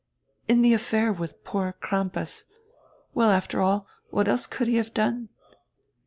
[0.47, 2.45] In the affair with poor Crampas—
[3.13, 5.29] well, after all, what else could he have done?